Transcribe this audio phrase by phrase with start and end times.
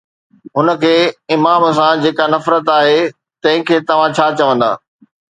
[0.57, 0.95] هن کي
[1.35, 2.95] امام سان جيڪا نفرت آهي،
[3.43, 4.71] تنهن کي توهان ڇا چوندا؟